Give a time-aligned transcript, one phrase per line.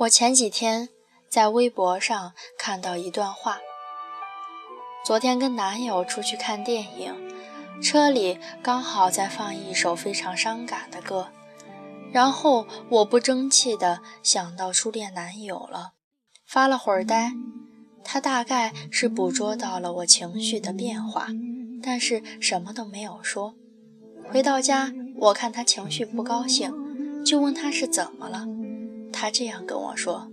[0.00, 0.90] 我前几天
[1.26, 3.60] 在微博上看到一段话。
[5.06, 7.14] 昨天跟男友出去看电影，
[7.82, 11.28] 车里刚好在放一首非常伤感的歌，
[12.12, 15.92] 然后我不争气的想到初恋男友了，
[16.46, 17.32] 发了会儿呆。
[18.04, 21.28] 他大概是捕捉到了我情绪的变化，
[21.82, 23.54] 但是什么都没有说。
[24.30, 28.46] 回到家，我看他情绪不高兴，就问他是怎么了。
[29.18, 30.30] 他这样跟我说：“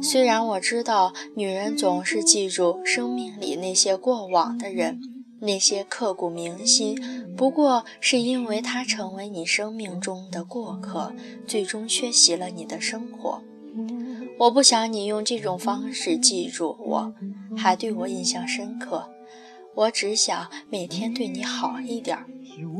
[0.00, 5.00] 虽然我知道女人总是记住生命里那些过往的人，
[5.40, 6.96] 那些刻骨铭心，
[7.36, 11.12] 不过是因为他成为你生命中的过客，
[11.44, 13.42] 最终缺席了你的生活。
[14.38, 17.12] 我不想你用这种方式记住我，
[17.56, 19.10] 还对我印象深刻。
[19.74, 22.16] 我只想每天对你好一点。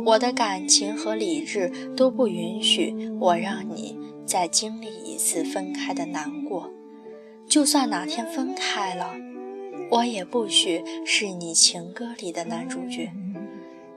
[0.06, 6.70] 我的感情和理智都不允许我让你。”再经历一次分开的难过，
[7.48, 9.14] 就算哪天分开了，
[9.90, 13.10] 我也不许是你情歌里的男主角，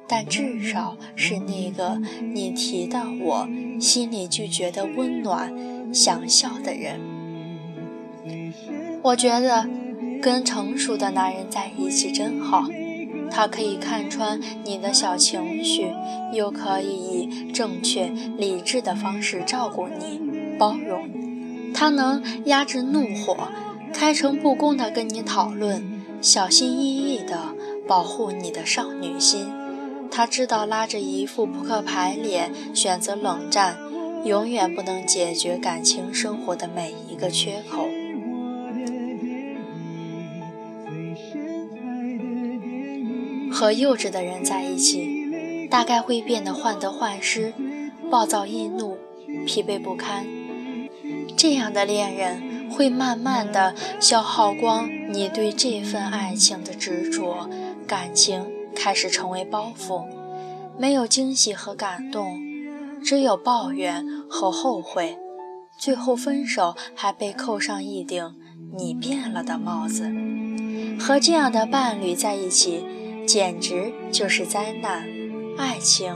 [0.07, 2.01] 但至少是那个
[2.33, 3.45] 你提到我
[3.77, 5.53] 心里就觉得温暖、
[5.93, 7.01] 想笑的人。
[9.03, 9.67] 我觉得
[10.21, 12.63] 跟成熟的男人在一起真好。
[13.31, 15.93] 他可以看穿你的小情绪，
[16.33, 20.19] 又可以以正确理智的方式照顾你、
[20.59, 21.71] 包容你。
[21.73, 23.47] 他能压制怒火，
[23.93, 27.55] 开诚布公地跟你讨论，小心翼翼地
[27.87, 29.47] 保护你的少女心。
[30.11, 33.77] 他知道拉着一副扑克牌脸选择冷战，
[34.25, 37.87] 永远不能解决感情生活的每一个缺口。
[43.61, 47.53] 和幼稚的人在一起，大概会变得患得患失、
[48.09, 48.97] 暴躁易怒、
[49.45, 50.25] 疲惫不堪。
[51.37, 57.47] 这样的恋人会慢慢的消耗光你对这份爱情的执着，
[57.85, 58.43] 感情
[58.75, 60.05] 开始成为包袱，
[60.79, 62.41] 没有惊喜和感动，
[63.03, 65.19] 只有抱怨和后悔，
[65.77, 68.33] 最后分手还被扣上一顶
[68.75, 70.11] “你变了”的帽子。
[70.99, 72.83] 和这样的伴侣在一起。
[73.31, 75.07] 简直就是灾难，
[75.57, 76.13] 爱情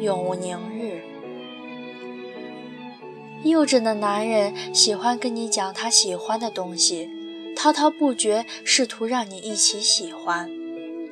[0.00, 1.02] 永无宁日。
[3.44, 7.10] 幼稚的男人喜欢跟你讲他喜欢的东西，
[7.54, 10.50] 滔滔不绝，试图让你一起喜欢。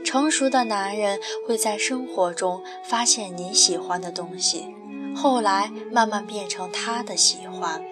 [0.02, 4.74] 成熟的男人会在生活中发现你喜欢的东西，
[5.14, 7.84] 后来慢慢变成他的喜欢。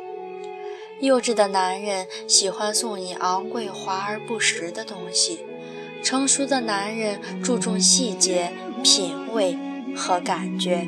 [1.00, 5.44] 幼稚的男人喜欢送你昂贵、华而不实的东西。
[6.02, 8.52] 成熟的男人注重细节、
[8.82, 9.56] 品味
[9.96, 10.86] 和感觉，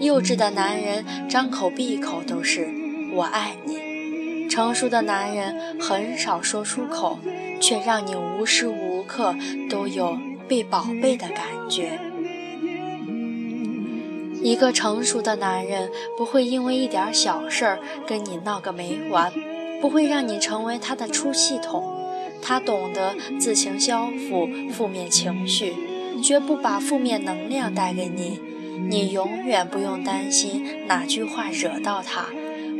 [0.00, 2.68] 幼稚的男人张口闭口都是
[3.14, 4.48] “我爱你”。
[4.50, 7.20] 成熟的男人很少说出口，
[7.60, 9.36] 却让你无时无刻
[9.70, 10.18] 都有
[10.48, 12.00] 被宝贝的感觉。
[14.42, 19.32] 一个成熟的男人不会因为一点小事儿跟你闹个没完，
[19.80, 21.99] 不会让你成为他的出气筒。
[22.42, 25.74] 他懂得自行消复负面情绪，
[26.22, 28.40] 绝不把负面能量带给你。
[28.88, 32.26] 你永远不用担心哪句话惹到他，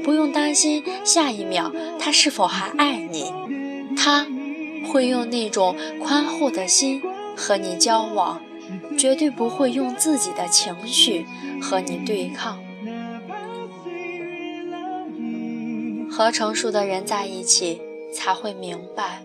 [0.02, 3.32] 不用担心下一秒他是否还爱你。
[3.96, 4.26] 他
[4.88, 7.02] 会用那种宽厚的心
[7.36, 8.40] 和你交往，
[8.96, 11.26] 绝对不会用自己的情绪
[11.60, 12.58] 和你对抗。
[16.10, 17.80] 和成熟的人在一起，
[18.12, 19.22] 才会明白。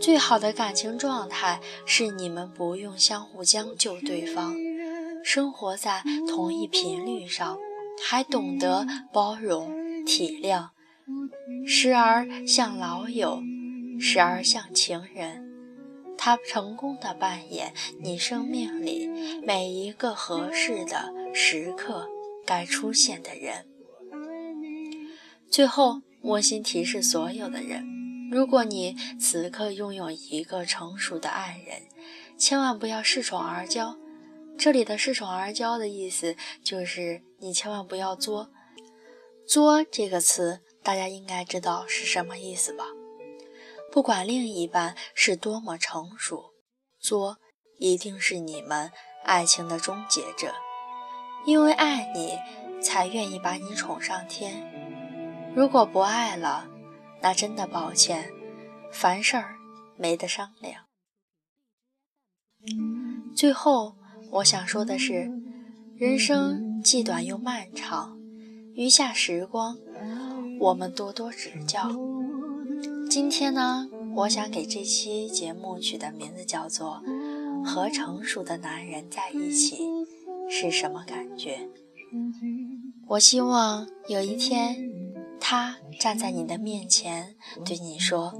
[0.00, 4.54] 最好的感情状态是你们不用相互将就对方，
[5.24, 7.58] 生活在同一频率上，
[8.06, 10.68] 还懂得包容体谅，
[11.66, 13.42] 时而像老友，
[13.98, 15.42] 时而像情人。
[16.16, 19.08] 他成功的扮演你生命里
[19.42, 22.08] 每一个合适的时刻
[22.46, 23.66] 该出现的人。
[25.50, 27.93] 最后，温馨提示所有的人。
[28.34, 31.82] 如果你此刻拥有一个成熟的爱人，
[32.36, 33.96] 千万不要恃宠而骄。
[34.58, 36.34] 这里的恃宠而骄的意思
[36.64, 38.50] 就是你千万不要作。
[39.46, 42.86] 作这个词，大家应该知道是什么意思吧？
[43.92, 46.46] 不管另一半是多么成熟，
[46.98, 47.38] 作
[47.78, 48.90] 一定是你们
[49.22, 50.52] 爱情的终结者。
[51.46, 52.36] 因为爱你，
[52.82, 54.68] 才愿意把你宠上天。
[55.54, 56.68] 如果不爱了，
[57.24, 58.30] 那真的抱歉，
[58.92, 59.54] 凡事儿
[59.96, 60.84] 没得商量。
[63.34, 63.96] 最后，
[64.30, 65.32] 我想说的是，
[65.96, 68.18] 人生既短又漫长，
[68.74, 69.78] 余下时光，
[70.60, 71.90] 我们多多指教。
[73.08, 77.02] 今天呢，我想给这期节目取的名字叫做
[77.64, 79.78] 《和成熟的男人在一起
[80.50, 81.56] 是什么感觉》。
[83.06, 84.76] 我希望有一天，
[85.46, 87.34] 他站在你的面前，
[87.66, 88.32] 对你说：“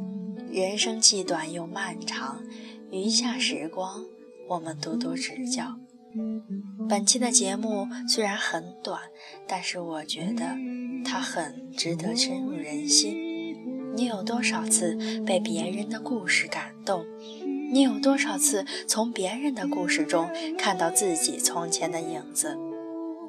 [0.50, 2.42] 人生既短又漫长，
[2.90, 4.02] 余下时光，
[4.48, 5.76] 我们多多指教。”
[6.88, 8.98] 本期的节目虽然很短，
[9.46, 10.56] 但是我觉得
[11.04, 13.14] 它很值得深入人心。
[13.94, 14.96] 你有多少次
[15.26, 17.04] 被别人的故事感动？
[17.70, 22.56] 你有多少次从别人的故事中看到自己从前的影子？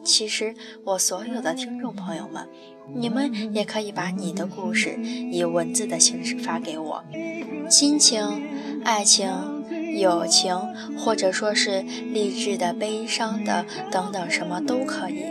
[0.06, 2.48] 其实，我所有的听众朋友们，
[2.94, 4.98] 你们也可以把你的故事
[5.32, 7.04] 以文字的形式发给我，
[7.70, 8.24] 亲情、
[8.86, 9.30] 爱情。
[9.98, 10.54] 友情，
[10.98, 15.24] 或者说是励志的、悲伤的等等，什么都可以。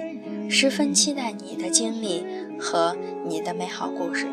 [0.49, 2.25] 十分期待你的经历
[2.59, 4.27] 和你的美好故事。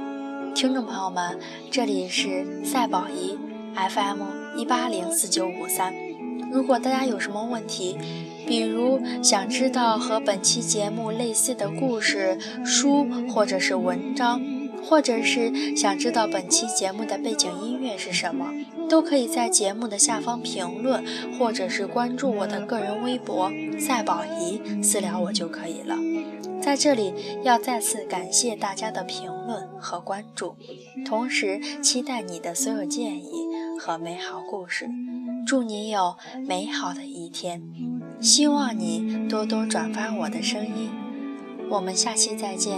[0.56, 1.38] 听众朋友们，
[1.70, 3.38] 这里是赛宝仪
[3.76, 4.22] FM
[4.58, 5.94] 一八零四九五三。
[6.52, 7.98] 如果大家有什么问题，
[8.46, 14.42] 比如想知道和本期节目类似的故事、书或者是文章。
[14.84, 18.52] 或者是想知道本期节目的背景音乐是什么，
[18.90, 21.06] 都可以在节目的下方评论，
[21.38, 25.96] 或者是关注我的个人微博“赛宝仪”私聊我就可以了。
[26.60, 27.14] 在这里
[27.44, 30.56] 要再次感谢大家的评论和关注，
[31.06, 33.46] 同时期待你的所有建议
[33.80, 34.90] 和美好故事。
[35.46, 36.16] 祝你有
[36.48, 37.62] 美好的一天，
[38.20, 40.90] 希望你多多转发我的声音。
[41.70, 42.78] 我们下期再见。